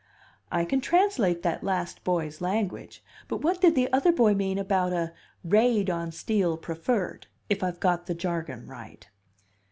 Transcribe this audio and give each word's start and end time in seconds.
"I 0.51 0.65
can 0.65 0.81
translate 0.81 1.43
that 1.43 1.63
last 1.63 2.03
boy's 2.03 2.41
language, 2.41 3.03
but 3.27 3.43
what 3.43 3.61
did 3.61 3.75
the 3.75 3.87
other 3.93 4.11
boy 4.11 4.33
mean 4.33 4.57
about 4.57 4.91
a 4.93 5.13
'raid 5.43 5.91
on 5.91 6.11
Steel 6.11 6.57
Preferred' 6.57 7.27
if 7.51 7.63
I've 7.63 7.79
got 7.79 8.07
the 8.07 8.15
jargon 8.15 8.65
right?" 8.65 9.07